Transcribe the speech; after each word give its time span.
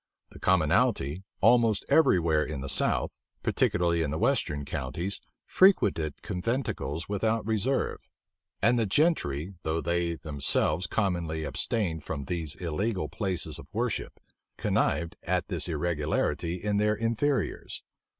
The 0.31 0.39
commonalty, 0.39 1.21
almost 1.41 1.85
every 1.87 2.19
where 2.19 2.43
in 2.43 2.61
the 2.61 2.69
south, 2.69 3.19
particularly 3.43 4.01
in 4.01 4.09
the 4.09 4.17
western 4.17 4.65
counties 4.65 5.21
frequented 5.45 6.23
conventicles 6.23 7.07
without 7.07 7.45
reserve; 7.45 8.09
and 8.63 8.79
the 8.79 8.87
gentry 8.87 9.53
though 9.61 9.79
they 9.79 10.15
themselves 10.15 10.87
commonly 10.87 11.43
abstained 11.43 12.03
from 12.03 12.25
these 12.25 12.55
illegal 12.55 13.09
places 13.09 13.59
of 13.59 13.69
worship, 13.75 14.19
connived 14.57 15.17
at 15.21 15.49
this 15.49 15.67
irregularity 15.69 16.55
in 16.55 16.77
their 16.77 16.95
inferiors. 16.97 17.83